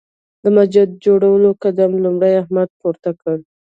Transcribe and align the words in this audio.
د 0.43 0.45
مسجد 0.57 0.89
جوړولو 1.05 1.49
قدم 1.63 1.91
لومړی 2.03 2.33
احمد 2.41 2.69
پورته 2.79 3.11
کړ. 3.21 3.37